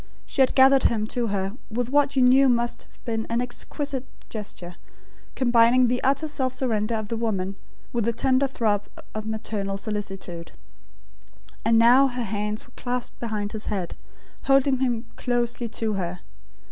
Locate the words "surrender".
6.55-6.95